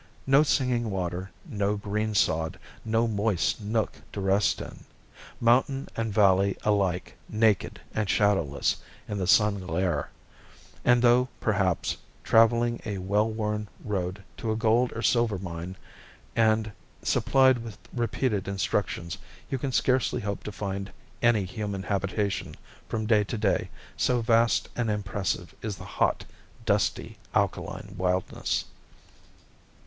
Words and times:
No 0.25 0.41
singing 0.41 0.89
water, 0.89 1.29
no 1.45 1.77
green 1.77 2.15
sod, 2.15 2.57
no 2.83 3.07
moist 3.07 3.61
nook 3.61 4.01
to 4.13 4.19
rest 4.19 4.59
in—mountain 4.59 5.89
and 5.95 6.11
valley 6.11 6.57
alike 6.63 7.15
naked 7.29 7.79
and 7.93 8.09
shadowless 8.09 8.77
in 9.07 9.19
the 9.19 9.27
sun 9.27 9.59
glare; 9.59 10.09
and 10.83 11.03
though, 11.03 11.27
perhaps, 11.39 11.97
traveling 12.23 12.81
a 12.83 12.97
well 12.97 13.29
worn 13.29 13.67
road 13.85 14.23
to 14.37 14.51
a 14.51 14.55
gold 14.55 14.91
or 14.93 15.03
silver 15.03 15.37
mine, 15.37 15.75
and 16.35 16.71
supplied 17.03 17.59
with 17.59 17.77
repeated 17.93 18.47
instructions, 18.47 19.19
you 19.51 19.59
can 19.59 19.71
scarce 19.71 20.09
hope 20.09 20.43
to 20.45 20.51
find 20.51 20.91
any 21.21 21.45
human 21.45 21.83
habitation 21.83 22.55
from 22.89 23.05
day 23.05 23.23
to 23.23 23.37
day, 23.37 23.69
so 23.95 24.19
vast 24.19 24.67
and 24.75 24.89
impressive 24.89 25.53
is 25.61 25.75
the 25.75 25.85
hot, 25.85 26.25
dusty, 26.65 27.19
alkaline 27.35 27.93
wildness. 27.99 28.65